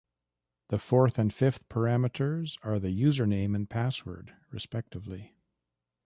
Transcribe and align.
The 0.69 0.79
fourth 0.79 1.19
and 1.19 1.31
fifth 1.31 1.69
parameters 1.69 2.57
are 2.63 2.79
the 2.79 2.87
username 2.87 3.53
and 3.53 3.69
password, 3.69 4.33
respectively. 4.49 5.35